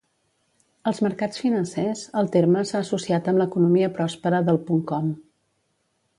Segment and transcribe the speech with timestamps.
[0.91, 5.15] Als mercats financers, el terme s'ha associat amb l'economia pròspera del punt com.